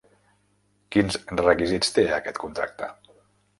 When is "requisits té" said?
1.49-2.07